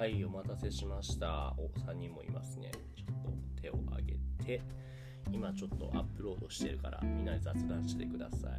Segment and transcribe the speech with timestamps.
[0.00, 1.54] はい、お待たせしました。
[1.58, 2.70] お、3人もいますね。
[2.96, 4.62] ちょっと手を挙げて、
[5.30, 8.50] 今ちょっとアップロードしてるから、みんなで雑談してください。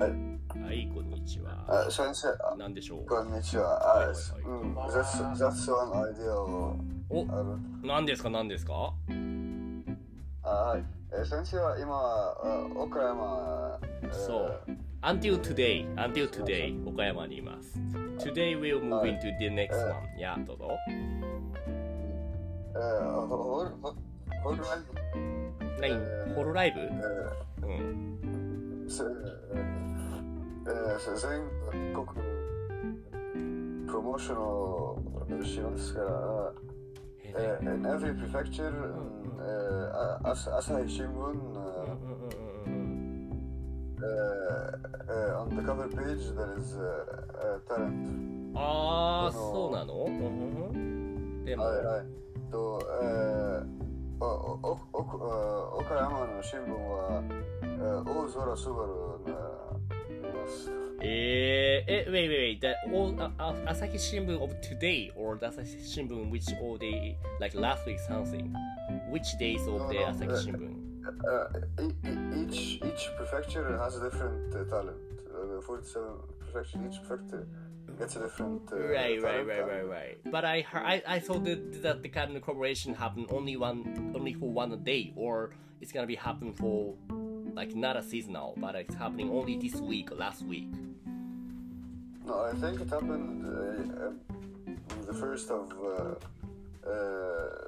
[0.00, 0.10] はい、
[0.64, 1.66] はい、こんにちは。
[1.68, 3.04] あ先生、あ何でしょう？
[3.06, 3.94] こんにちは。
[3.94, 6.78] あはいはいはいうん、雑雑音アイデアを
[7.10, 7.26] お。
[7.86, 8.30] 何ですか？
[8.30, 8.94] 何ですか？
[10.44, 10.84] あはい。
[11.12, 14.62] え先生は今、あ岡山、えーそう。
[15.04, 17.76] Until today, until today, 岡山にいます。
[18.18, 19.10] Today we'll move はい。
[19.10, 19.96] into the next one.
[20.16, 20.78] いや、どうぞ。
[24.44, 24.94] ホルライブ、
[25.80, 25.90] 何？
[25.90, 26.78] えーホロライブ？
[26.80, 26.84] え
[27.62, 28.86] うん。
[28.86, 29.04] 全
[31.92, 32.06] 国
[33.86, 34.98] プロモーションを
[35.44, 36.52] しますから、
[37.60, 38.72] in every prefecture,
[40.22, 41.10] 朝日新聞、
[44.04, 46.78] アンダーカバーページだれず
[47.68, 48.60] タレント。
[48.60, 50.26] ああ、そうなの、うんうん
[50.70, 51.64] うん、でも。
[51.64, 52.06] はいはい。
[52.50, 53.82] と、えー
[54.20, 57.24] おおおおお、岡山の新聞は、
[57.60, 59.38] えー、大空すばるな。
[61.00, 68.52] えー、え、ウェイウェイウェイ、だ、お、あ、朝日新聞 of today or 朝日新聞 which all day like last week something
[69.10, 70.81] which days of the 朝日新聞？
[71.07, 71.47] Uh,
[71.81, 74.97] e- e- each each prefecture has a different uh, talent.
[75.33, 76.03] Uh, the 47
[76.39, 77.47] prefecture, each prefecture
[77.97, 78.61] gets a different.
[78.71, 80.17] Uh, Right, right, talent right, and- right, right.
[80.31, 84.11] But I heard, I, I thought that, that the kind of cooperation happened only one,
[84.15, 85.51] only for one day, or
[85.81, 86.95] it's gonna be happen for
[87.55, 90.69] like not a seasonal, but it's happening only this week, or last week.
[92.25, 94.19] No, I think it happened uh, um,
[95.07, 96.15] the first of uh,
[96.85, 96.89] uh,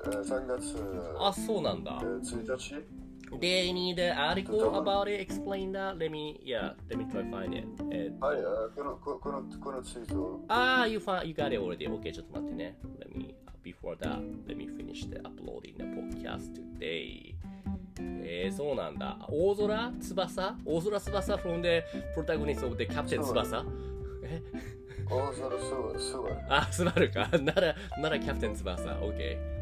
[0.06, 0.76] uh, 3月
[1.18, 1.98] あ、そうなんだ。
[2.00, 2.84] uh, 1日
[3.41, 5.99] They need an article about it, explain that.
[5.99, 7.67] Let me, yeah, let me try find it.
[7.91, 11.89] えーっとはい、あこのここのこのツイートあー、you, found, you got it already.
[11.89, 12.77] Okay, ちょっと待ってね。
[13.01, 13.35] Let me,
[13.65, 17.35] before that, let me finish the uploading the podcast today.
[17.99, 19.19] えー、そうなんだ。
[19.29, 21.83] 大空翼大空翼 from the
[22.17, 23.65] protagonist of the Captain 翼
[24.25, 24.43] え
[25.09, 25.35] 大空
[25.99, 27.29] すすばるあ、スバルか。
[27.39, 28.83] なら、ならキャプテン翼。
[28.83, 29.54] OK。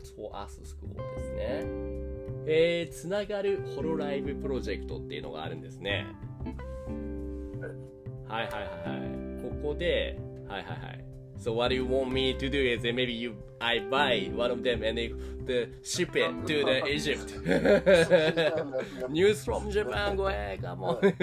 [0.00, 1.64] Notes for Us School ですね。
[2.46, 6.06] えー、つながるホロライブプロジェクトっていうのがあるんですね。
[8.26, 9.42] はいはいはいはい。
[9.42, 10.18] ここで、
[10.48, 11.04] はいはいはい。
[11.38, 14.96] So what you want me to do is maybe you I buy one of them and
[14.96, 15.12] they
[15.46, 17.32] the ship it to the Egypt.
[19.10, 21.14] News from Japan, go ahead, come on.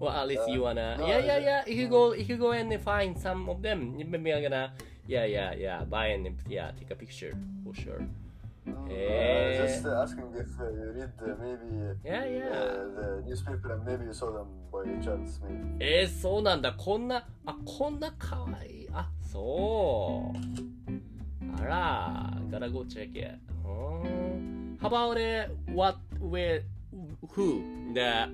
[0.00, 0.98] well, at least you wanna.
[1.00, 1.62] Yeah, yeah, yeah.
[1.66, 4.72] If you go, if you go and find some of them, maybe I'm gonna.
[5.08, 5.84] Yeah, yeah, yeah.
[5.84, 7.32] Buy and yeah, take a picture
[7.64, 8.04] for sure.
[8.68, 12.44] Uh, just uh, asking if uh, you read uh, maybe Yeah, yeah.
[12.52, 16.74] uh, the newspaper and maybe you saw them by chance maybe えー、そうなんだ。
[16.74, 18.88] こんな、あ、こんなかわいい。
[18.92, 21.58] あ、そう。
[21.62, 23.38] あら、gotta go check it.
[23.64, 25.50] How about it?
[25.74, 26.62] What, where,
[27.32, 27.62] who,
[27.94, 28.28] the,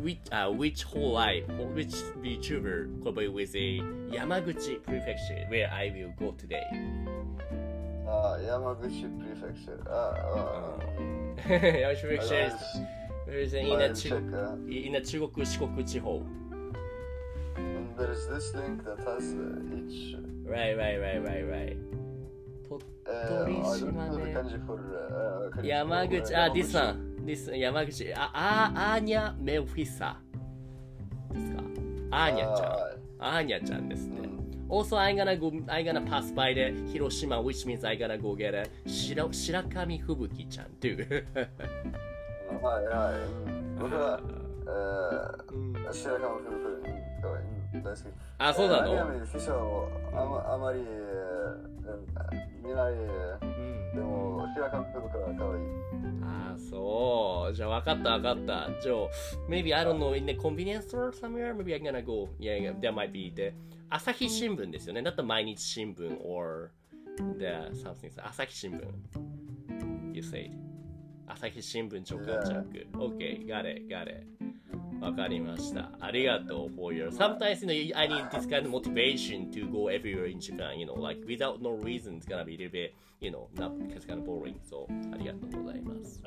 [0.00, 3.80] which uh, which whole life which VTuber collaborate with the
[4.10, 6.64] Yamaguchi Prefecture where I will go today.
[8.06, 9.82] Uh, Yamaguchi Prefecture.
[9.86, 10.80] Uh, uh,
[11.48, 12.52] Yamaguchi Prefecture
[13.26, 14.16] is, is in, a Chu-
[14.68, 16.26] in a Chugoku Shikoku Chihou.
[17.56, 20.16] And there's this link that has uh, each.
[20.44, 21.76] Right, right, right, right, right.
[23.06, 26.28] Uh, I don't know the kanji for uh, kanji Yamaguchi.
[26.28, 27.07] For, uh, ah, this one.
[27.58, 28.30] 山口あ
[28.94, 30.16] アーニャメオフィサ
[31.32, 31.62] ですか？
[32.10, 32.70] アーニャちゃん。
[33.20, 35.84] アーニャちゃんですね、うん、Also I'm gonna, go, I'm
[36.54, 37.98] で広島 which means I'm
[38.86, 39.62] 白,白
[39.98, 40.96] 吹雪ちゃん too.
[42.62, 43.80] はいはい。
[43.96, 44.20] は、
[45.86, 47.07] え、
[47.82, 48.04] が大好き
[48.38, 51.68] あ、そうなえーフィシャーをあまあまりえー
[52.62, 53.48] 見ないえうん。
[53.92, 55.62] ーでも、白髪とから可愛い。
[56.22, 57.54] ああ、そう。
[57.54, 58.32] じゃあ分かった分か
[58.66, 58.80] った。
[58.82, 58.96] じゃあ、
[59.48, 62.28] maybe I don't know, in the convenience store somewhere, maybe I'm gonna go.
[62.38, 63.52] Yeah, yeah, that might be the
[63.88, 65.02] 朝日新聞ですよね。
[65.02, 66.70] だったら毎日新聞 or
[67.38, 67.46] the
[67.82, 68.10] something.
[68.22, 68.82] 朝日新聞。
[70.12, 70.50] You said.
[71.28, 72.86] 朝日新聞直感チャック。
[72.98, 74.26] OK, got it, got it.
[75.00, 75.90] わかりました。
[76.00, 77.10] ありがとう for your.
[77.10, 80.86] Sometimes, you know, I need this kind of motivation to go everywhere in Japan, you
[80.86, 84.04] know, like without no reason, it's gonna be a little bit, you know, not it's
[84.04, 84.56] kind of boring.
[84.68, 86.22] So, ありがとうございます。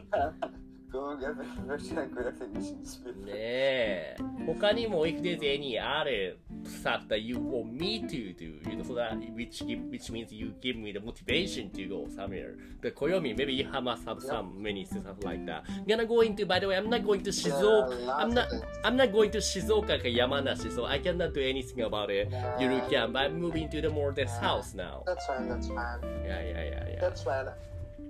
[3.25, 4.15] ねえ。
[4.45, 6.35] 他にも if there's any other
[6.65, 10.31] stuff that you want me to do, you know, so that which give, which means
[10.33, 12.55] you give me the motivation to go somewhere.
[12.81, 15.63] The Koyomi, maybe you have some some many stuff like that.
[15.69, 16.45] I'm Gonna go into.
[16.45, 18.13] By the way, I'm not going to Shizuoka.
[18.17, 18.47] I'm not.
[18.83, 22.27] I'm not going to Shizuoka or Yamanashi, so I cannot do anything about it.
[22.59, 24.41] You can, but I'm moving to the more the Yeah.
[24.41, 25.03] south now.
[25.05, 25.47] That's fine.
[25.47, 25.99] That's fine.
[26.25, 26.99] Yeah, yeah, yeah, yeah.
[26.99, 27.47] That's fine.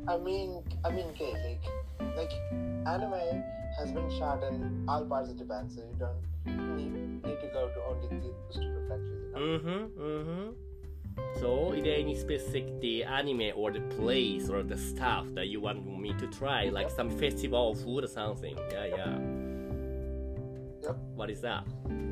[0.08, 2.32] I mean, I mean, okay, like, like,
[2.88, 3.44] anime
[3.78, 7.70] has been shot in all parts of Japan, so you don't need, need to go
[7.70, 9.26] to only those two prefectures.
[9.26, 9.60] You know?
[9.60, 11.40] Mm-hmm, mm-hmm.
[11.40, 15.62] So, is there any specific the anime or the place or the stuff that you
[15.62, 18.58] want me to try, like some festival food or something?
[18.72, 19.20] Yeah, yeah.
[20.84, 20.98] Yep.
[21.16, 21.64] What is that?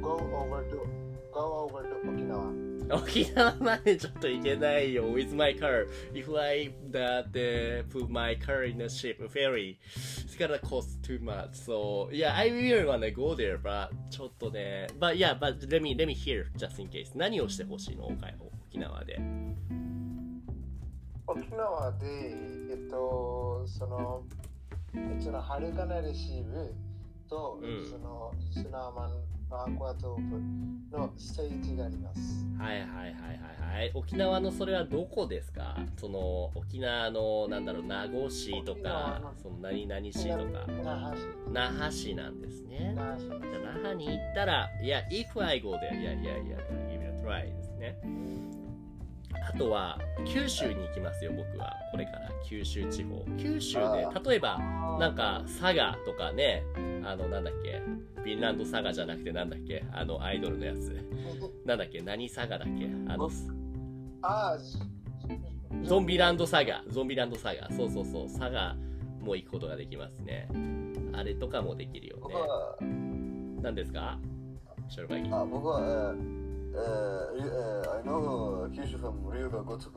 [0.01, 0.87] Go over to,
[1.33, 2.68] go over to Okinawa.
[2.91, 5.87] 沖縄までちょっと行けないよ with my car.
[6.13, 11.19] If I that uh, put my car in a ship, ferry, it's gonna cost too
[11.19, 11.53] much.
[11.53, 16.13] So yeah, I really wanna go there, but ちょっとね、but yeah, but let me let me
[16.13, 17.11] hear just in case.
[17.15, 18.27] 何をしてほしいの岡
[18.69, 19.19] 沖縄で。
[21.27, 22.07] 沖縄で、
[22.71, 24.23] えっと、その、
[25.19, 26.73] そのハルカナレシーブ
[27.29, 32.45] と、うんそのスナーマンのアクアトープのステージがあります。
[32.57, 33.91] はいはいはいはいはい。
[33.93, 35.77] 沖縄のそれはどこですか？
[35.97, 41.23] その沖縄のなんだろう名護市とかのその何々市とか那覇市。
[41.51, 42.93] 那覇市なんですね。
[42.95, 43.25] 那覇市。
[43.27, 43.39] じゃあ
[43.75, 46.57] 那覇に行ったら、いや、if I go there, いやいやいや、
[46.89, 47.97] give it a try ですね。
[49.47, 51.75] あとは、九州に行きますよ、僕は。
[51.91, 53.25] これから、九州地方。
[53.37, 54.57] 九州で、例えば、
[54.99, 56.63] なんか、佐賀とかね、
[57.03, 57.81] あの、なんだっけ、
[58.17, 60.95] フィンランド佐賀じゃなくて、なんだっけ、あの、アイドルのやつ。
[61.65, 63.29] なんだっけ、何佐賀だっけ、あの、
[64.21, 64.57] あ
[65.83, 67.69] ゾンビランド佐賀、ゾンビランド佐賀。
[67.71, 68.75] そうそうそう、佐賀
[69.21, 70.47] も行くことができますね。
[71.13, 72.35] あれとかもできるよね。
[73.61, 74.19] 何ですか？
[74.89, 75.29] ショルバギ。
[75.31, 76.13] あ僕は、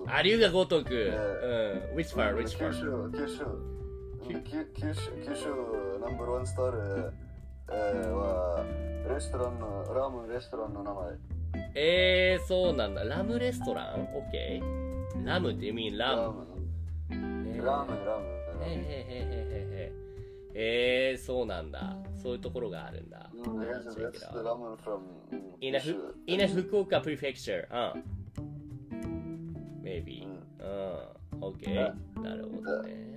[0.07, 0.89] あ、龍が如く。
[0.91, 1.99] えうん。
[1.99, 2.73] which part, which 九 part?
[2.73, 3.45] 州、九州、
[4.29, 5.49] 九九九州、
[6.01, 7.13] ナンバーワンスター、
[7.71, 8.65] えー、は、
[9.09, 11.19] レストランの、ラーメンレストランの名前。
[11.75, 13.05] えー、そうなんだ。
[13.05, 15.25] ラムレストラン ?OK?
[15.25, 16.47] ラムって意味ララーム。
[17.09, 18.69] メン、えーラーメン、ラーメン。
[18.69, 19.72] へへへへへへ。
[20.55, 21.97] えー、そうなんだ。
[22.17, 23.31] そういうところがあるんだ。
[25.33, 25.69] うん、い、
[26.27, 27.93] いな、福岡プレフェクチャー。
[27.95, 29.83] うん。
[29.83, 30.27] Maybe。
[32.17, 32.21] う。
[32.21, 33.13] なるほどね。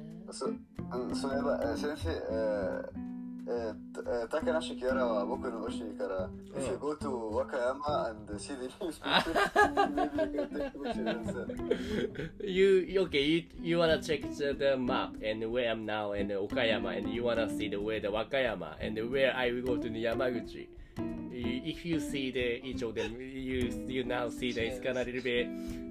[3.47, 9.33] えーとえー竹梨キャラは僕の教えから、If you go to 和歌山 and see the newspaper,
[9.93, 12.31] maybe you can take pictures and send.
[12.43, 17.09] you okay you you wanna check the, map and where I'm now in Okayama and
[17.13, 20.67] you wanna see the where the Wakayama and where I will go to the Yamaguchi.
[21.37, 25.21] If you see the each of them, you you now see that it's gonna little
[25.21, 25.47] bit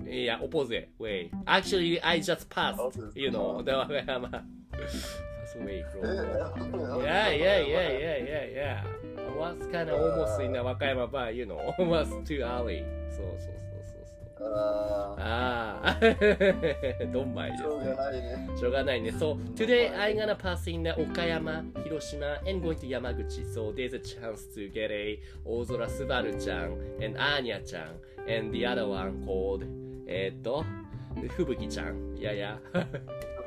[0.06, 1.30] yeah opposite way.
[1.46, 2.80] Actually, I just passed,
[3.14, 4.44] you know, the Wakayama.
[5.54, 6.04] Pass away from.
[6.04, 8.82] Eh, Yeah, yeah, yeah, yeah, yeah, yeah.
[9.18, 12.84] I was kind of almost in Wakayama, but you know, it was too early.
[13.10, 14.14] So, so, so, so, so.
[14.46, 17.68] あああ、どんまいでーしすね。
[17.68, 18.48] ょうがないね。
[18.58, 19.10] しょうがないね。
[19.10, 23.44] So, today I'm gonna pass in the Okayama, Hiroshima, and going to Yamaguchi.
[23.54, 27.88] So, there's a chance to get a Ozora Subaru-chan and Anya-chan,
[28.28, 29.64] and the other one called,
[30.06, 30.64] えーっと、
[31.36, 32.16] ふぶきちゃん。
[32.18, 32.58] いやいや。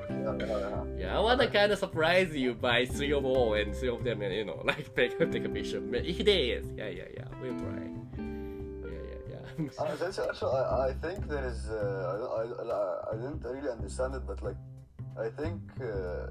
[0.09, 4.21] Yeah, I wanna kind of surprise you by three of all and three of them,
[4.21, 5.79] and you know, like take, take a picture.
[5.79, 7.83] There is, yeah, yeah, yeah, we'll try.
[8.17, 9.69] Yeah, yeah, yeah.
[9.79, 11.69] Uh, that's actually, I, I think there is.
[11.69, 14.57] Uh, I, I, I didn't really understand it, but like,
[15.19, 16.27] I think uh,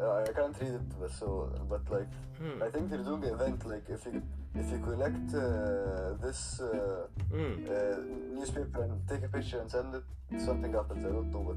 [0.00, 2.08] uh, I can't read it, but so, but like,
[2.38, 2.62] Hmm.
[2.62, 3.66] I think they're doing an event.
[3.66, 4.22] Like, if you
[4.54, 7.66] if you collect uh, this uh, うん。
[7.66, 10.04] uh, newspaper and take a picture and send it,
[10.38, 11.04] something happens.
[11.04, 11.56] I don't know, but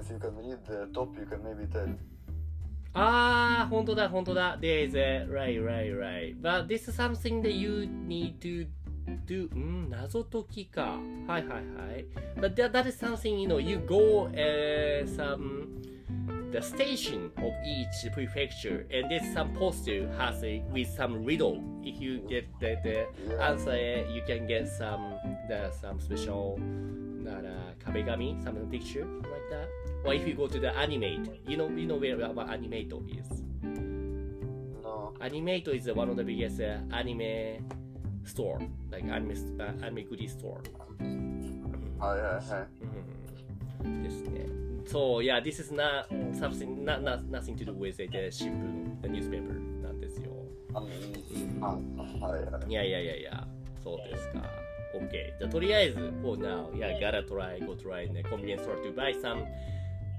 [0.00, 1.88] if you can read the top, you can maybe tell.
[2.94, 4.56] ああ、本当だ、本当だ。
[4.58, 6.40] There is a, right, right, right.
[6.40, 8.66] But this is something that you need to
[9.26, 12.04] do うん謎解きかはいはいはい
[12.36, 15.80] but that, that is something you know you go uh, some
[16.50, 22.00] the station of each prefecture and there's some poster has a with some riddle if
[22.00, 23.50] you get the, the Yeah.
[23.50, 23.76] answer
[24.12, 25.14] you can get some
[25.48, 26.58] the some special
[27.30, 29.68] not uh, kabegami some picture something like that
[30.04, 33.42] or if you go to the animate you know you know where what animate is
[34.82, 35.12] No.
[35.20, 37.66] Animate is one of the biggest uh, anime
[38.24, 40.62] store, like anime, uh, anime goodie store.
[41.98, 43.84] はいはいはい。
[43.84, 44.46] うんですね。
[44.86, 46.06] そう、yeah, this is not
[46.38, 50.30] something, not, not, nothing to do with the 新聞、the newspaper なんですよ。
[50.74, 50.78] あ
[51.62, 51.66] あ
[52.26, 52.70] はいはい。
[52.70, 53.48] いやいやいやいや、
[53.82, 54.59] そうですか。
[54.95, 55.37] OK。
[55.39, 59.45] じゃあ、とりあえず、for now, yeah, gotta try, go try ね、convenience store to buy some,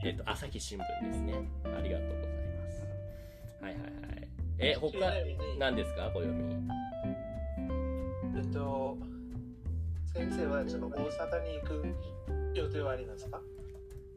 [0.04, 1.34] えっと、朝日新聞ですね。
[1.64, 2.82] ありがとうございます。
[3.62, 4.28] はいはいはい。
[4.58, 4.98] え、他、
[5.58, 6.26] 何ですか、暦。
[8.36, 8.98] えっと、
[10.14, 11.84] 先生はその大阪に行く
[12.54, 13.40] 予定はありますか？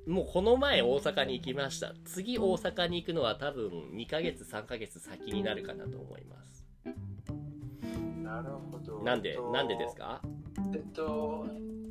[0.05, 1.93] もうこの前大阪に行きました。
[2.03, 6.63] 次大阪に行くのは多分2ヶ月3ヶ月先になるかなと思います。
[8.25, 9.03] なるほど。
[9.03, 10.21] なんでえっとなんでですか？
[10.73, 11.45] えっと、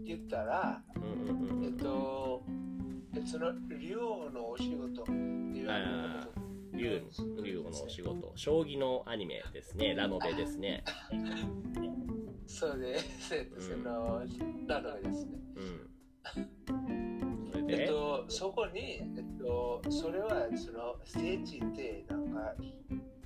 [0.04, 2.42] 言ったら、うんうんうんえっと、
[3.26, 5.66] その竜王のお仕事竜
[7.42, 8.32] 竜王のお仕事。
[8.34, 9.94] 将棋のアニメですね。
[9.94, 10.82] ラノベですね。
[12.46, 13.34] そうです。
[13.34, 14.22] えっとその、
[14.66, 15.38] なのですね。
[15.56, 15.90] うん。
[17.70, 22.54] えっで、と、そこに、えっと、それはその聖地ってなんか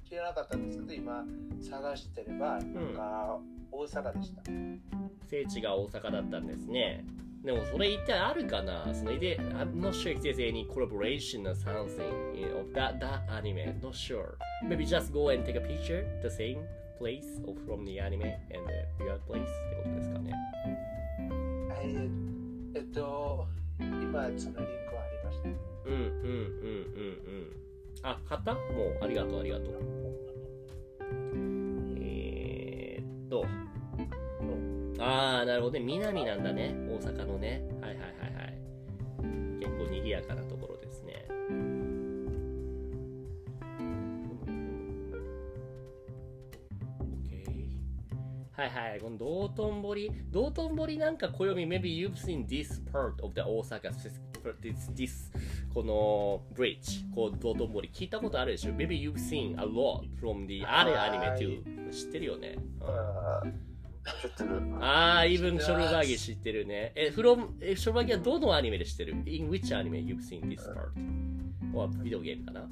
[0.08, 1.24] 知らなかったんですけど、今
[1.60, 3.38] 探してれば、なんか
[3.70, 4.42] 大阪でした。
[5.26, 7.04] 聖地が大阪だったんですね。
[7.44, 13.78] でもそれ一体あるかなそれで、I'm not sure if there's any collaboration or something of that, that anime.
[13.82, 14.38] Not sure.
[14.64, 16.58] Maybe just go and take a picture, the same
[16.98, 20.32] place of from the anime and the real place ってことですかね。
[21.68, 21.94] はい
[22.74, 23.46] えっと、
[23.78, 25.48] 今そのリンクはありました。
[25.48, 26.32] うんうんうんう
[26.96, 27.67] んうん。
[28.02, 28.54] あ、買った？
[28.54, 28.60] も
[29.00, 29.66] う、ありがとうありがとう。
[32.00, 33.44] えー、っと。
[35.00, 35.80] あー、なるほどね。
[35.80, 36.74] 南なんだね。
[36.88, 37.62] 大阪のね。
[37.80, 38.58] はいはいはいはい。
[39.60, 41.26] 結構賑やかなところですね。
[48.52, 49.00] はいはい。
[49.00, 50.10] この道頓堀。
[50.32, 53.92] 道頓堀なんか暦、maybe you've seen this part of the 大阪
[54.60, 55.30] this, this
[55.74, 63.52] この bridge こう道頓堀聞いたことあるでしょ？Maybe you've seen a lot from the あれアニメ too 知ってるよね、うんあー
[64.22, 64.50] 知ってる。
[64.80, 66.92] ああ、イブン・ショルバーギ知ってるね。
[66.94, 70.92] え、from、え、ショルバーギはどのアニメで知ってる ?In which anime you've seen this part?
[71.74, 72.68] or ビデオゲームかな？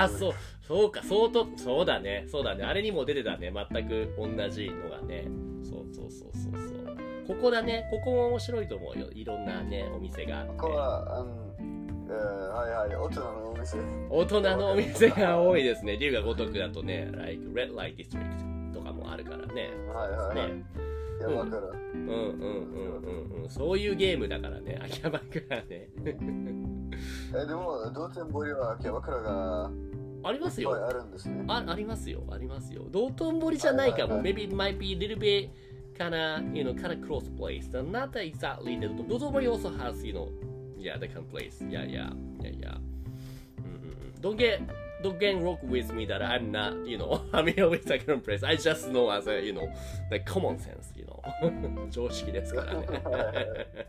[0.00, 0.32] ああ、そう、
[0.62, 2.64] そうか、相当、そうだね、そうだね。
[2.64, 3.52] あれにも出てたね。
[3.70, 5.28] 全く同じのがね。
[5.62, 6.67] そうそうそうそう。
[7.28, 7.86] ここだね。
[7.90, 9.06] ここも面白いと思うよ。
[9.12, 10.52] いろんなね、お店があって。
[10.52, 13.76] ここは、あの、えー、はいはい、大人のお店。
[14.08, 15.98] 大人のお店が多いですね。
[15.98, 19.68] 龍が如くだとね、like Red Light District とかもあるからね。
[19.92, 20.52] はいはいはい。
[20.54, 20.64] ね。
[21.20, 21.52] うんうんうん
[23.02, 23.48] うんうん。
[23.50, 24.80] そういうゲームだからね。
[24.82, 25.90] 秋葉原ね。
[27.36, 29.70] え、でも、道頓堀は秋葉原が
[30.24, 30.86] ありますよ。
[30.86, 31.44] あるんですね。
[31.46, 32.22] あありますよ。
[32.30, 32.84] ありますよ。
[32.90, 34.16] 道頓堀じゃないかも。
[34.16, 35.50] はいはい Maybe it might be a little bit
[35.98, 37.68] kind of, you know, kind of close place.
[37.72, 38.78] Not exactly.
[38.78, 40.28] The 道頓堀 also has, you know,
[40.78, 41.60] yeah, that kind of place.
[41.68, 42.80] Yeah, yeah, yeah, yeah.
[43.58, 44.60] うんうんうん Don't get
[45.02, 48.24] don't get wrong with me that I'm not, you know, familiar with that kind of
[48.24, 48.42] place.
[48.42, 49.68] I just know as a, you know,
[50.10, 51.20] the common sense, you know.
[51.90, 52.86] 常識ですからね。
[52.86, 53.88] はい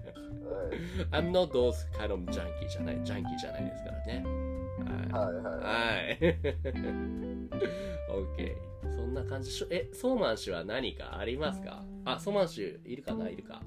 [1.12, 4.24] I'm not those kind of junkie じゃない、ジャンキーじゃないですからね。
[4.90, 5.12] はい。
[5.12, 5.64] はいはい。
[5.64, 6.20] はい。
[8.10, 8.70] OK。
[8.96, 9.52] そんな感じ。
[9.52, 13.62] しょえ、ソーマン氏は何かありますかあ、ソーマン氏いるかないるか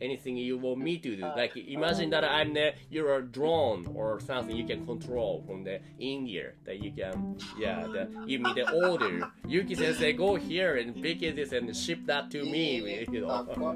[0.00, 1.22] Anything you want me to do?
[1.36, 5.80] Like, imagine that I'm the, you're a drone or something you can control from the
[5.98, 9.30] India that you can, yeah, the, give me the order.
[9.46, 12.82] Yuki sensei, go here and pick this and ship that to me.
[13.10, 13.44] You know.
[13.44, 13.74] こ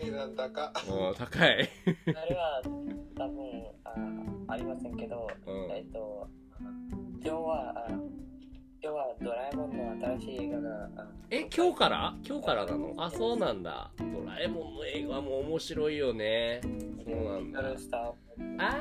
[0.00, 0.72] 値段高。
[0.88, 1.68] うん高い。
[2.06, 2.62] あれは
[3.20, 3.62] 多分
[4.48, 6.26] あありませんけど、うんえっと、
[7.22, 8.00] 今日は、あ今
[8.80, 12.14] 日はドラえもんの新しい映画が、あえ、今日から？
[12.26, 12.94] 今日からなの？
[12.96, 13.90] あ、そうなんだ。
[13.98, 16.62] ドラえもんの映画も面白いよね。
[17.04, 17.60] そうなんだ。
[17.60, 18.78] あ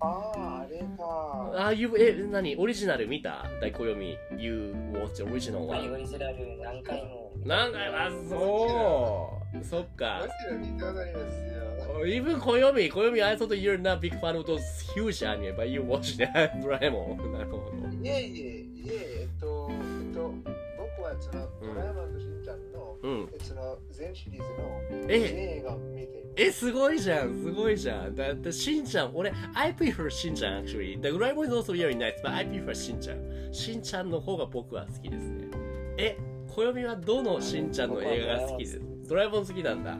[0.00, 0.84] ああ、あれか。
[0.88, 2.56] ーあー、you, え、何？
[2.56, 3.44] オリジナル見た？
[3.60, 5.98] 大暦？You watch original はい、オ one.
[5.98, 9.47] リジナル何回も見なんか、あ、そう。
[9.62, 10.28] そっかも。
[10.28, 11.58] ちろん見たことありますよ。
[12.04, 14.60] Even Koyomi, Koyomi, I thought you're not big fan of those
[14.94, 16.26] huge anime, but you watch the
[16.62, 17.32] ドラえもん。
[17.32, 17.72] なるほど。
[18.02, 20.32] いえいえ、いえ、えっと、えっと、
[20.78, 23.28] 僕はそのドラえもんとしんちゃんの、うん。
[23.42, 25.58] その全シリーズのえ？
[25.58, 26.18] 映画を見ています。
[26.36, 28.14] え、すごいじゃん、すごいじゃん。
[28.14, 31.02] だって、しんちゃん、俺、I prefer しんちゃん、actually.
[31.02, 33.52] The ドラえもん is also really nice, but I prefer しんちゃん。
[33.52, 35.48] しんちゃんの方が僕は好きですね。
[35.96, 36.16] え、
[36.48, 39.96] 暦はどのしんちゃんの映画が好きですドラえもん好きなんだ。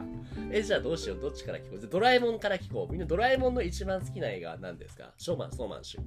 [0.51, 1.87] え、じゃあどうしよう、どっちから聞こう。
[1.87, 2.91] ドラえもんから聞こう。
[2.91, 5.13] みんなドラえもんの一番好きな映画は何ですか？
[5.17, 6.01] ショーマン、ソーマンシュ。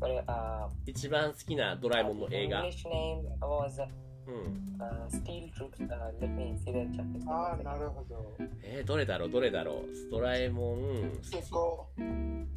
[0.00, 2.62] これ、あ一番好きなドラえもんの映画。
[2.64, 3.86] English name was
[4.28, 4.34] うん。
[4.78, 5.88] uh, Steel Troops.
[5.88, 7.30] Uh, let me see the chapter.
[7.30, 8.36] ああ、なるほど。
[8.62, 10.10] えーどれだろう、どれだろう？
[10.10, 11.88] ドラえもん、結構、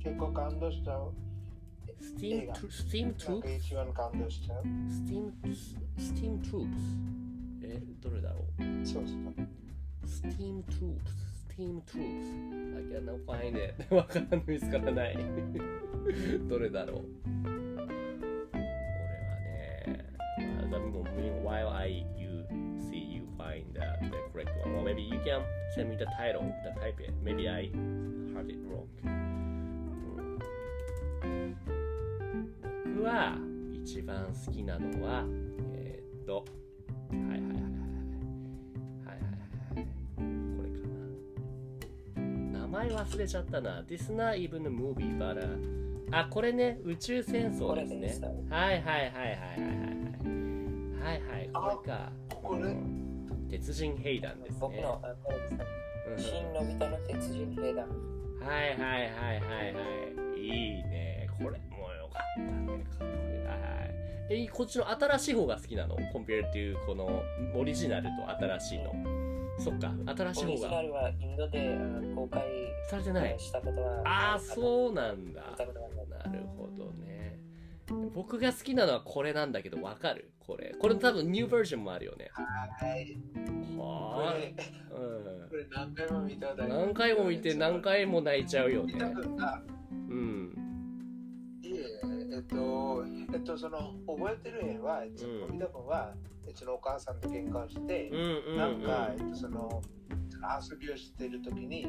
[0.03, 1.13] 結構感動しちゃう。
[2.01, 4.63] スティームトゥ、スティームトゥなんか一番感動しちゃう。
[4.91, 6.81] スティーム、スティームトゥープス。
[7.73, 8.63] え、どれだろう。
[8.85, 9.15] そうそう。
[10.05, 10.99] Steam Troops,
[11.47, 12.27] Steam Troops.
[12.75, 13.73] I cannot find it.
[13.95, 15.17] わかんない、見つからない。
[16.49, 16.97] どれだろう。
[16.97, 17.03] こ
[17.47, 17.85] れは
[19.39, 20.03] ね、
[20.69, 20.81] まあ、
[21.15, 22.45] meanwhile I you
[22.89, 24.75] see you find the, the correct one.
[24.75, 25.41] Or maybe you can
[25.75, 27.13] send me the title, the type it.
[27.23, 27.71] Maybe I
[28.33, 28.85] heard it wrong.
[29.03, 29.21] うん
[33.01, 33.35] 僕は
[33.83, 35.25] 一番好きなのは、
[35.73, 36.45] えーっと、
[42.81, 43.83] 前忘れちゃったな。
[43.83, 45.47] This not even a movie, but、uh,
[46.11, 51.01] あ、これね、宇宙戦争ですねいはいはいはいはいはいはい。
[51.01, 52.11] はいはい、これか。
[52.29, 54.57] これうん鉄人兵団ですね。
[54.59, 55.65] 僕の、あこれですね。
[56.07, 57.87] うん新のび太の鉄人兵団。
[57.87, 59.83] はいはいはいはいは
[60.35, 60.39] い。
[60.39, 61.29] いいね。
[61.37, 62.83] これもよかったね。
[62.97, 63.37] かっこいい。
[63.45, 63.85] はいは
[64.29, 64.43] い。
[64.43, 67.21] え、こっちの新しい方が好きなの ?compare to この
[67.55, 69.20] オリジナルと新しいの。
[69.63, 72.43] そっか、新しいオリジナ方がルはインドであ公開
[72.89, 73.39] されてない。
[73.39, 77.39] したことはああ、そうなんだなるほどね。
[78.15, 80.31] 僕が好きなのはこれなんだけど、わかる？
[80.39, 80.73] これ。
[80.79, 82.29] これ多分ニューバージョンもあるよね。
[82.33, 83.17] はい。
[83.77, 84.53] こはれ、ーい。
[85.49, 88.93] これ何回も見た何回も見て何回も泣いちゃうよね
[90.09, 90.55] うん。
[91.61, 91.81] いえ、
[92.41, 96.13] えっと、えっと、その、覚えてる絵は、えっと、うんのび太くんは、
[96.47, 98.11] えっと、お母さんと喧嘩をして。
[98.57, 99.81] なんか、えっと、その、
[100.69, 101.85] 遊びをしてる時に、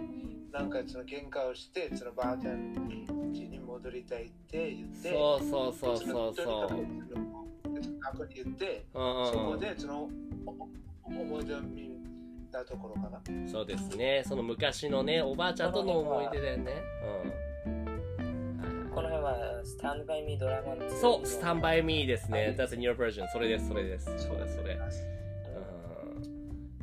[0.52, 6.68] なんかその喧嘩をして、そのばあちゃんに家に戻りたいって言って、そうそうそうそうそう。
[6.68, 10.10] かくえっと過去に言って、うんそこうんでその
[11.04, 11.90] 思い出を見
[12.52, 13.22] たところかな。
[13.26, 14.22] うん、そうですね。
[14.26, 16.74] その昔のね、おばあちゃんとの思い出だよね。
[17.66, 18.90] うん。
[18.94, 22.54] この辺はスタンドバイミードラマンそう、スタンバイミーですね。
[22.58, 23.28] That's a new version.
[23.32, 24.04] それです、それです。
[24.04, 24.74] それそれ。
[24.74, 24.82] うん。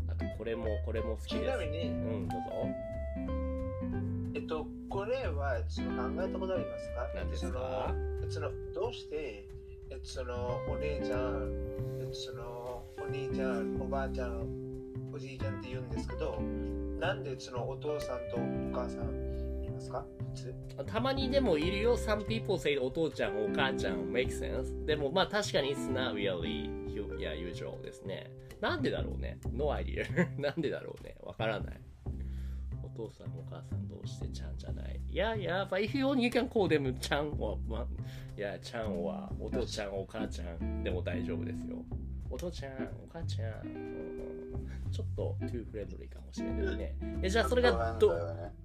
[0.10, 1.46] あと、これも、これも好きです。
[1.46, 2.46] ちなみに、うん、どうぞ。
[4.36, 7.08] えっと、これはその考えたことありますか？
[7.16, 7.94] 何ですか？
[8.30, 9.48] そのどうして、
[9.90, 11.52] えそのお姉ちゃん、
[12.00, 14.48] えっと、そのお兄ちゃん、おばあちゃん、
[15.12, 16.40] おじいちゃんって言うんですけど、
[17.00, 18.40] なんでそのお父さんとお
[18.72, 19.06] 母さんい
[19.80, 20.06] ますか？
[20.86, 21.98] たまにでもいるよ。
[21.98, 24.86] Some people say お父ちゃん、お母ちゃん make sense.
[24.86, 26.70] でもまあ確かに it's not really
[27.18, 28.30] yeah, usual ですね。
[28.62, 30.06] なんでだろうね ?No idea.
[30.40, 31.16] なんでだろうね？
[31.22, 31.82] わからない。
[32.84, 37.88] お父さん、お母さんどうしてちゃんじゃないいやいや、but if you want, you can call them ちゃん or ま
[38.38, 41.78] いや、ちゃんはお父ちゃん、お母ちゃんでも大丈夫ですよ。
[42.30, 43.68] お父ちゃん、お母ちゃん。
[43.68, 44.10] うん
[44.92, 46.96] ちょっと too friendly かもしれないね。
[47.22, 48.10] え、じゃあそれが変ど。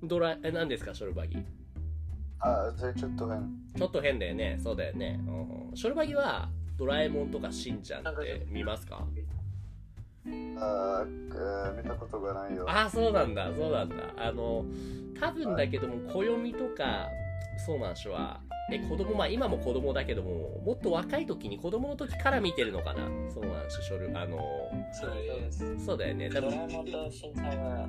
[0.08, 1.38] ドラ、え、何ですか、ショルバギ
[2.40, 3.40] あ、それちょっと変。
[3.76, 4.58] ちょっと変だよね。
[4.62, 5.20] そうだよね。
[5.26, 9.04] うん、ショルバギはドラえもんとかしんちゃんって見ますか？
[10.56, 12.64] あー、見たことがないよ。
[12.68, 13.96] ああ、そうなんだ、そうなんだ。
[14.16, 14.64] あの、
[15.20, 17.08] 多分だけども、暦とか、
[17.66, 24.38] そうなんしは、え、子供、まあ今も子供だけども、もっと若い時に子供の時から見てるのかなそうなんし、ショル、あの、
[24.92, 25.84] そうです。
[25.84, 26.30] そうだよね。
[26.30, 27.88] 多ド分ラえもんとしんちゃんは、あ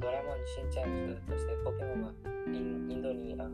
[0.00, 2.12] ドラえもんしんちゃんとしてポケモンは
[2.46, 3.44] インドにあ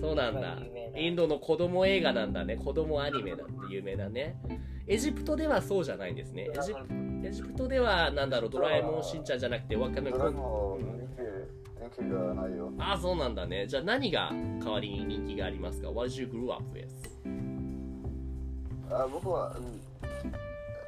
[0.00, 0.58] そうなんだ
[0.96, 2.56] インドの子供映画なんだね。
[2.56, 4.36] 子供アニメなんて有名だね。
[4.86, 6.48] エジプトではそうじゃないんですね。
[6.54, 6.74] エジ
[7.24, 10.14] エジプトでは、なんだろう、ドラえもんしんちゃんじゃなくて、わかんない。
[12.78, 13.66] ああ、そうなんだね。
[13.66, 14.30] じゃあ何が
[14.62, 16.86] 代わりに人気がありますか ?What did you grow up with?
[18.90, 19.80] あ僕は、うん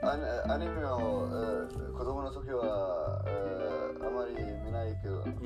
[0.01, 4.33] アニアニメを、えー子供の時は、えーあまり
[4.65, 5.39] 見ないけど、うんうんうん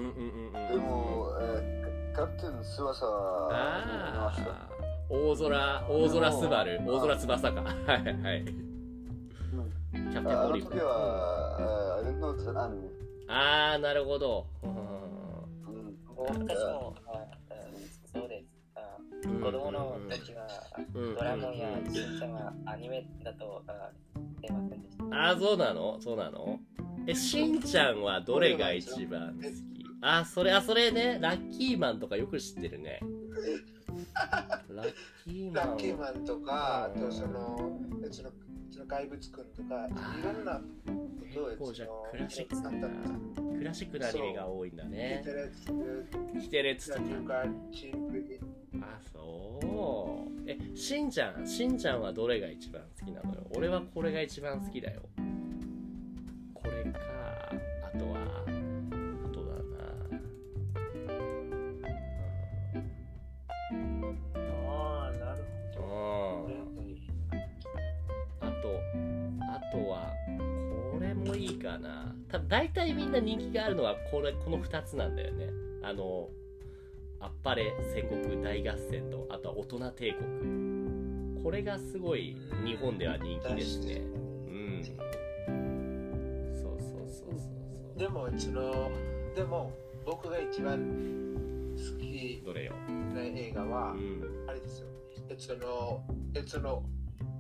[0.49, 0.53] うん。
[0.53, 4.51] でも、えーカプテン翼は見ました。
[4.51, 4.69] ああ、
[5.09, 7.61] 大空、大空すばる、大空翼か。
[7.62, 8.45] はいはい。
[8.45, 10.73] キャプテンああのオリバー。
[10.73, 12.88] 時は、えー I didn't know it's an anime.
[13.29, 14.47] あー、なるほど。
[14.62, 14.71] うん
[16.30, 16.48] うん。
[16.48, 17.26] 私も、ああ
[18.12, 18.46] そうです。
[18.74, 20.46] あ子供の時は、
[20.94, 21.56] うんドラえもん。
[21.56, 22.18] やしん。
[22.18, 23.90] ちゃんはアニメだとあ
[24.40, 25.04] 出ませんでした。
[25.30, 26.00] あー、そうなの？
[26.00, 26.58] そうなの？
[27.06, 29.52] え、しんちゃんはどれが一番好き？
[30.02, 33.00] あ、それ、あ、それね、ラッキーマンとかよく知ってるね。
[34.14, 34.92] ラッ
[35.24, 35.54] キーマン。
[35.54, 37.56] ラッキーマンとか、あうんとその、
[38.11, 38.30] その、
[38.72, 39.90] その怪物くんとか、い
[40.24, 40.62] ろんなこ
[41.35, 42.70] とを、結構じゃあそのクラシックな
[43.58, 45.32] クラシックなアニメが多いんだねテ。
[45.32, 45.66] レツ
[46.40, 46.90] キテレツ。
[46.90, 48.40] とか、チンプリ
[48.80, 50.50] あ、そう。
[50.50, 53.46] え、しんちゃん、しんちゃんはどれが一番好きなのよ？
[53.54, 55.02] 俺はこれが一番好きだよ。
[56.54, 56.98] これか、
[57.94, 58.41] あとは、
[72.53, 75.49] 大体みんな人気があるのはこれ、この2つなんだよね。
[75.83, 76.29] あの、
[77.19, 81.43] あっぱれ戦国大合戦と、あとは大人帝国。
[81.43, 82.37] これがすごい
[82.67, 83.95] 日本では人気ですね。
[83.95, 84.83] うん。
[84.85, 87.99] そうそうそうそうそう。
[87.99, 88.91] でも、その、
[89.35, 89.73] でも、
[90.05, 90.79] 僕が一番
[91.75, 92.75] 好きどれよ？
[93.15, 94.45] な映画はう、ん。
[94.47, 94.88] あれですよ。
[95.31, 96.85] えその、えその、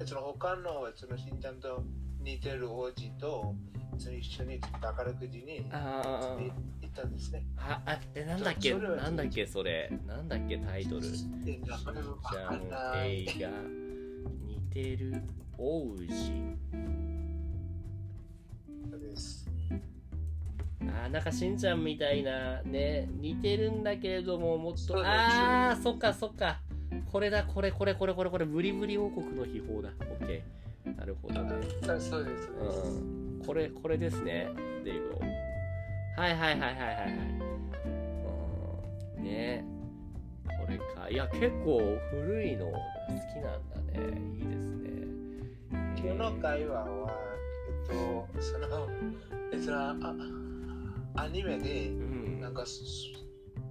[0.00, 1.84] えその他の、えそのしんちゃんと
[2.18, 3.54] 似てる王子と、
[4.02, 6.52] その一緒に宝くじにあ行
[6.86, 7.44] ったんですね。
[7.56, 8.74] あ、あ、え、なんだっけ？
[8.74, 9.92] なんだっけそれ？
[10.08, 11.02] なんだっけタイトル？
[11.02, 12.62] じゃん
[13.06, 13.48] 映画
[14.44, 15.22] 似てる
[15.56, 16.08] 王子。
[18.98, 19.48] です。
[20.80, 26.60] あーなんかしんちゃんみたいなね似てるんだけれどももっとああそっかそっか。
[27.12, 29.90] これだこれこれこれこれこれブリブリ王国の秘宝だ。
[30.00, 30.98] オッケー。
[30.98, 31.52] なるほどね。
[31.84, 32.48] そうそうです。
[32.48, 34.48] うんこれこれですね。
[34.84, 35.16] デイブ
[36.16, 37.08] はいはいはいはいはいはい。
[39.16, 39.24] うん。
[39.24, 39.64] ね。
[40.46, 41.08] これか。
[41.10, 42.82] いや結構古いのが好
[43.32, 44.20] きなんだね。
[44.38, 44.90] いいですね。
[45.96, 47.12] 今日の会話は、
[47.88, 47.96] えっ
[48.36, 48.88] と、その、
[49.52, 49.94] えそのあ
[51.14, 52.40] アニメで、うん。
[52.40, 52.82] なんか、す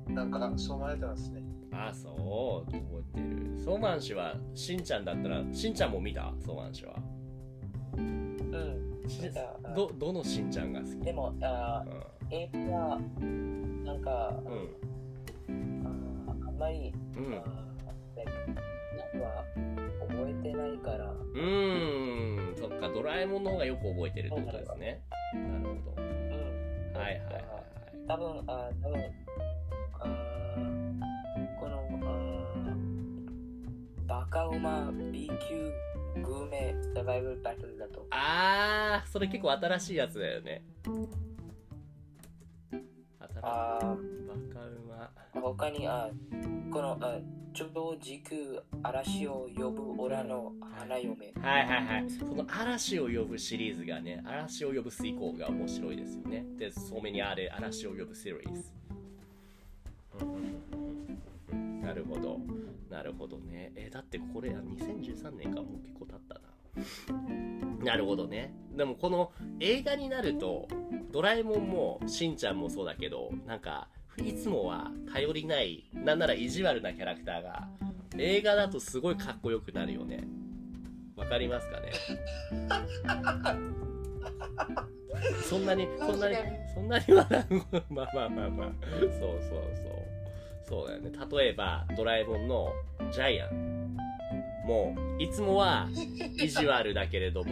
[0.07, 1.41] なんか、そう思われてますね。
[1.71, 2.71] あそう。
[2.71, 2.77] 覚
[3.15, 3.59] えてる。
[3.59, 6.33] ソーマン氏はしんちゃんだったらしんちゃんも見た？
[6.39, 6.95] ソーマン氏は
[9.75, 10.89] どどのしんちゃんが好き？
[11.05, 11.89] でも、あう
[12.29, 14.13] 映画は、なんか、ん。
[15.49, 15.51] あ
[16.47, 17.35] あんまり、うん。
[17.35, 19.45] あなんか
[20.07, 22.55] 覚えてないから、うーん。
[22.57, 25.01] そっかドラえもんの方がよく覚えてるってことですね。
[25.33, 26.01] なるほど。
[26.01, 26.93] うん。
[26.93, 27.43] はいはいはいはい。
[28.07, 28.99] 多分、あ多分
[29.93, 30.05] あ
[31.59, 32.07] このあ
[34.07, 35.71] バカウマ B 級
[36.15, 38.05] グルメサバイバルバトルだと。
[38.11, 40.63] あーそれ結構新しいやつだよね。
[40.83, 40.97] 新しい。
[43.41, 43.97] あバ
[44.53, 45.09] カうま。
[45.41, 46.09] 他にあ
[46.71, 47.17] このあ
[47.53, 47.65] 超
[47.99, 51.33] 時空嵐を呼ぶオラの花嫁。
[51.41, 52.09] はいはいはい。
[52.09, 56.45] その嵐を呼ぶシリーズがね嵐を呼ぶ遂行が面白いですよね。
[56.57, 58.71] でそうめにあれ嵐を呼ぶシリーズ。
[61.81, 62.39] なるほど
[62.91, 63.71] なるほどね。
[63.75, 66.41] えだってこれあ2013年かもう結構経ったな。
[67.85, 68.53] なるほどね。
[68.75, 70.67] でもこの映画になると
[71.11, 77.67] ドラえもんもしんちゃんもそうだけどなんかいつもは頼りないなんなら意地悪なキャラクターが
[78.17, 80.25] 映画だとすごいかっこよくなるよね。
[81.15, 81.91] わかりますかね？
[85.49, 86.35] そんなにそんなに。
[86.73, 88.71] そんなに笑うまあまあまあまあ。
[88.91, 90.20] そうそうそう
[90.71, 91.11] そうだよね。
[91.29, 92.71] 例えばドラえもんの
[93.11, 93.97] ジャイアン。
[94.65, 95.89] もういつもは
[96.37, 97.49] 意地悪だけれども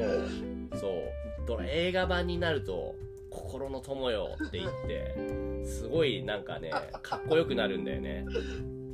[0.75, 2.95] そう映画版になると
[3.29, 8.25] 心の友よって言ってすごいなんかねかっこよくなるんだよね。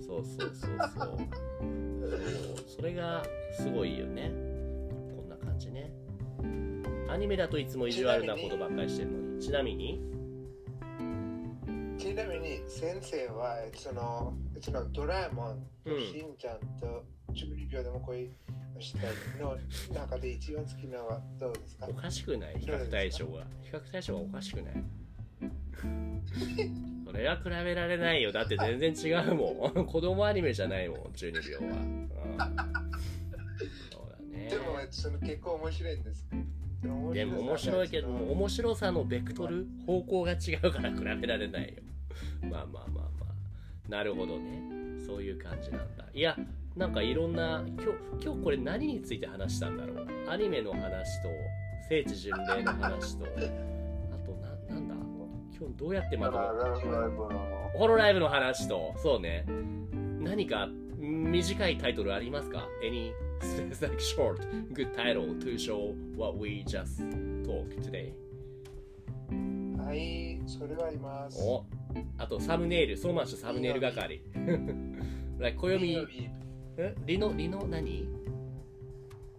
[0.08, 1.18] そうそうそうそう。
[2.02, 2.20] そう
[2.78, 3.24] それが
[3.60, 4.32] すごいよね。
[5.16, 5.92] こんな感じね。
[7.10, 9.40] アニメだといつも意地悪なことばっかりしてるのに。
[9.40, 10.02] ちなみに
[11.98, 16.02] ちなみに先生はそのそのドラえもんとうん。
[16.02, 17.04] しんちゃんと
[17.34, 18.26] 12秒でも恋
[18.78, 19.02] をしたい
[19.40, 19.58] の
[19.94, 21.88] 中で一番好きなのはどうですか？
[21.90, 22.56] おかしくない？
[22.60, 24.84] 比較対象が比較対象がおかしくない。
[27.06, 28.32] それは比べられないよ。
[28.32, 29.86] だって全然違うもん。
[29.88, 32.10] 子供アニメじゃないもん12秒は、うん、
[33.92, 34.50] そうだね。
[34.50, 36.28] でもその結構面白いんです。
[37.14, 41.70] でも面白いけども面白さのベクトル方向が違うから比べられないよ。
[42.50, 43.90] まあまあまあまあ。
[43.90, 44.62] なるほどね。
[45.06, 46.06] そういう感じなんだ。
[46.14, 46.38] いや
[46.76, 50.08] なんかいろんな今日今日これ何について話したんだろう。
[50.30, 51.30] アニメの話と
[51.88, 53.26] 聖地巡礼の話と。
[53.26, 53.30] あ
[54.26, 54.96] とななんだ？
[55.58, 56.40] 今日どうやってまとめ
[57.78, 59.46] ホロライブの話と、そうね。
[60.20, 60.68] 何か
[61.00, 64.40] 短いタイトルありますか ?Any It's like short,
[64.74, 66.64] good title to show what we
[69.78, 71.40] はい、それはいます。
[71.40, 71.66] お
[72.18, 74.22] あとサムネイル、そうましサムネイル係。
[75.78, 76.30] リノビー。
[76.78, 77.66] like, リノ。
[77.68, 78.08] 何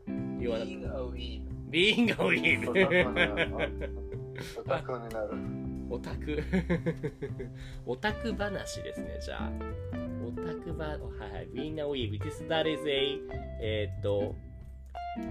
[0.06, 1.70] リノビー。
[1.70, 2.52] リノビー。
[2.52, 3.96] リノビー。
[8.36, 9.50] 話ですね、じゃ。
[10.36, 11.48] オタクば、はいはい。
[11.54, 12.20] Being a weeb.
[12.20, 13.18] This, that is a,
[13.60, 14.34] えーっと、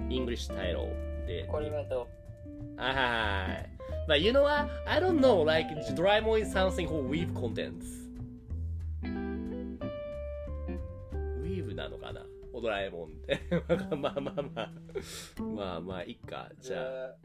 [0.10, 1.46] English title で。
[1.48, 2.08] これはど
[2.78, 3.70] はいはいはい。
[4.08, 4.70] But you know what?
[4.88, 5.46] I don't know.
[5.46, 7.86] Like, Doraemon is something called weave contents.
[11.44, 13.40] weave なのかなドラえもんって。
[13.96, 14.72] まあまあまあ。
[15.44, 16.50] まあまあ、いっか。
[16.60, 17.16] じゃあ。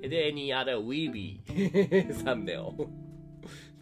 [0.00, 2.72] で、any other weeby サムネを。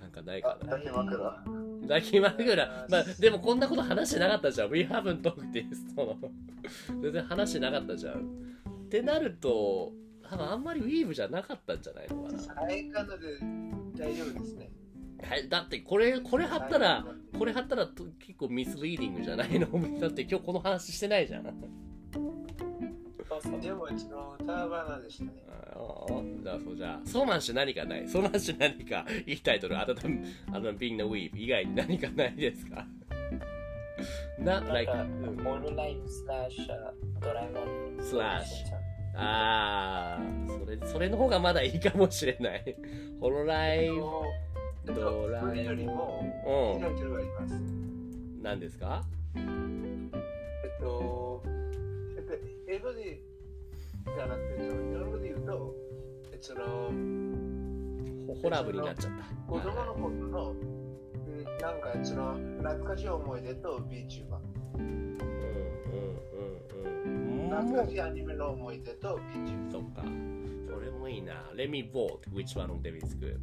[0.01, 1.72] なんかないかな。
[1.83, 2.87] 抱き枕。
[2.89, 4.71] まあ、でもこんなこと話してなかったじゃん。
[4.71, 5.65] We haven't talked this.
[5.95, 6.17] その
[7.03, 8.21] 全然話してなかったじゃん。
[8.21, 9.93] ってなると、
[10.29, 12.39] 多分あんまりウィーブじゃなかったんじゃないのかな。
[12.39, 13.39] 最下ので
[13.97, 14.71] 大丈夫ですね。
[15.23, 17.07] はい、だってこれ、これ貼ったら、
[17.39, 19.67] これ貼ったらと結構ミスリーディングじゃないの？
[20.01, 21.45] だって今日この話してないじゃん。
[21.45, 21.51] で
[23.73, 25.45] も、うちのターバナでしたね。
[25.75, 28.09] あじゃあそうじゃあ、ソーマン氏何かない？
[28.09, 30.03] ソーマン氏何かいいタイトル、あなた、
[30.53, 32.87] あの、Being the Weave 以外に何かないですか？
[34.39, 36.67] な、なん like, か、うんホロライブスラッシュ
[37.21, 37.61] ドラえも
[38.01, 38.05] ん。
[38.05, 38.77] スラッシュ
[39.15, 42.77] ああ、それ、それの方がまだいいかもしれない。
[43.21, 43.89] ホロライ
[44.87, 46.25] ドラえよりも。
[47.55, 49.03] ん、何ですか
[49.37, 49.43] えっ
[50.81, 51.43] と、
[52.17, 52.35] えっと
[52.69, 53.21] 英語で
[54.17, 54.63] じゃなくて、
[55.43, 55.75] その日本語で言うと、
[56.33, 56.65] えその
[58.27, 59.25] ホホラブになっちゃった。
[59.53, 60.83] 子供の頃の、うん
[61.61, 64.39] なんかその懐かしい思い出と VTuber。
[64.75, 65.29] うんうん
[66.35, 67.51] うんうん。
[67.51, 69.73] 懐かしいアニメの思い出と VTuber。
[69.73, 70.03] そっか。
[70.03, 71.35] それもいいな。
[71.55, 73.39] Let me vote which one of them is good.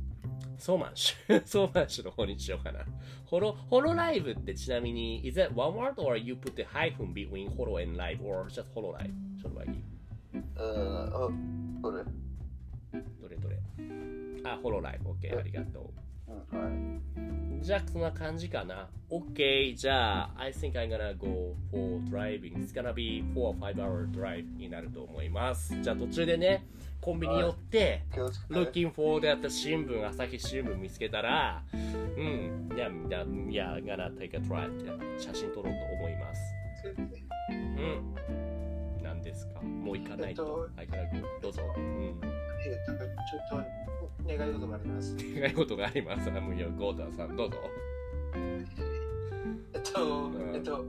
[0.57, 1.41] ソーマンシュ。
[1.47, 2.85] ソーマンシュの方にしようかな。
[3.25, 9.73] ホロ、ホロライブってちなみに、is that one word or you put the hyphen between ホロ and live or just ホロライブちょっと待っ
[11.81, 12.11] て
[12.93, 13.03] えーあこれ？
[13.21, 13.57] どれどれ？
[14.43, 15.09] あ、ホロライブ。
[15.11, 15.91] OK、ありがと
[16.27, 17.61] うんはいう。
[17.61, 18.89] じゃあ、そんな感じかな。
[19.09, 22.53] OK、じゃあ、I think I'm gonna go for driving.
[22.55, 25.79] It's gonna be 4 or 5 hour drive になると思います。
[25.81, 26.65] じゃあ、途中でね、
[27.01, 28.03] コンビニ寄って、
[28.49, 36.41] looking for であった新聞、朝日新聞見つけたら、うん、いや、いや、いや、gonna take a drive って写真撮ろうと思います。
[36.85, 38.48] うん。
[39.39, 39.61] 何ですか？
[39.61, 40.69] もう行かないと。
[40.75, 41.03] はい、から
[41.41, 41.61] どうぞ。
[41.77, 41.83] うん。
[41.83, 43.63] えっと、ちょっ
[44.27, 45.15] と願い事があります。
[45.17, 46.29] 願い事があります。
[46.29, 47.57] あ、もういや、ゴータさん、どうぞ。
[49.73, 50.85] えっとうん、えっと、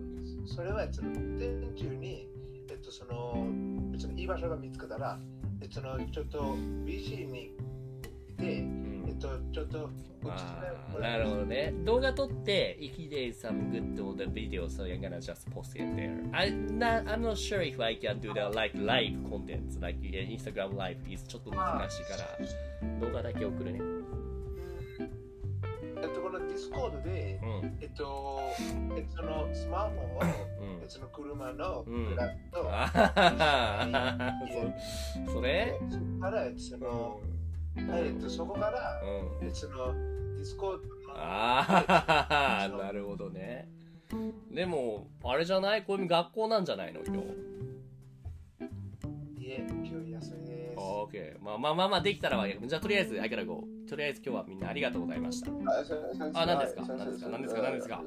[0.47, 1.49] それはその運転
[1.81, 2.29] 中に、
[2.69, 3.47] えっと、その、
[3.99, 5.19] そのいい場所が見つけたら、
[5.61, 6.39] えっと、そのちょっと
[6.85, 7.53] VC に
[8.29, 8.70] いて、うんえっと、
[9.53, 9.91] ちょっと、
[10.27, 11.73] あーなるほどね。
[11.85, 16.13] 動画撮って、if there's some good to the video, so I'm gonna just post it there.
[16.33, 20.77] I, not, I'm not sure if I can do the like live contents, like Instagram
[20.77, 23.79] live is ちょっと難しいから、動画だけ送るね。
[23.81, 24.01] うん
[26.03, 27.79] えっと、このディスコードで、うん。
[27.81, 28.41] えっと、
[28.97, 33.13] えっと、そのスマホを、うんえっと、その車のうんプラグと、あは
[33.87, 37.40] はそそれそこから、えっと、その、うん
[37.77, 39.07] はいえっと、そこから、う
[39.45, 39.95] んえっと、その
[40.37, 40.83] ディスコードの、
[41.15, 43.69] ああ、なるほどね。
[44.51, 45.85] でも、あれじゃない？
[45.85, 47.01] これ学校なんじゃないの？
[47.07, 47.23] 今日。
[49.39, 50.79] いえ、今日休みです。
[50.79, 51.45] オーケー。
[51.45, 53.63] まあまあまあまあ、できたらわけじゃあとりあえず、I gotta go.
[53.89, 55.51] とりあえず今日はみんなありがとうございました。
[56.35, 56.83] あ何ですか？
[56.83, 57.31] はい何ですか？
[57.31, 57.63] 何ですか？
[57.63, 57.97] 何ですか？
[57.97, 58.07] はい。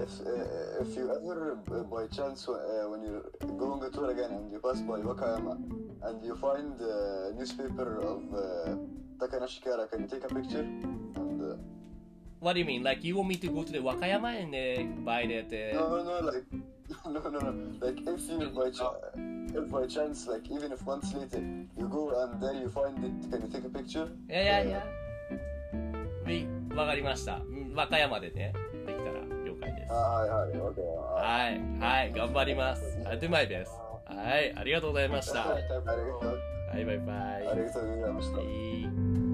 [0.00, 2.54] If, uh, if you ever, uh, by chance, uh,
[2.90, 3.22] when you're
[3.56, 5.56] going to tour again and you pass by Wakayama
[6.02, 8.76] and you find the newspaper of uh,
[9.18, 10.60] Takanashi Kara, can you take a picture?
[10.60, 11.56] And uh,
[12.40, 12.82] What do you mean?
[12.82, 15.48] Like, you want me to go to the Wakayama and uh, buy that?
[15.52, 15.74] Uh...
[15.74, 16.44] no, no, like
[17.06, 17.72] no, no, no.
[17.80, 18.80] Like if you by ch-
[19.54, 21.38] if by chance, like even if months later
[21.76, 24.08] you go and there you find it, can you take a picture?
[24.28, 24.86] いやいやいや。
[26.24, 27.36] はい、わかりました。
[27.36, 28.52] うん和歌山でね、
[28.86, 29.92] できたら了解です。
[29.92, 30.80] Ah, hi, hi, okay.
[30.80, 32.82] はい、はい、頑張ります。
[33.06, 33.85] I do my best.
[34.06, 35.40] はい、ありがとうございました。
[35.40, 37.48] は Ah, い、バイバイ。
[37.48, 38.38] ありがとうございました。
[38.38, 39.25] はい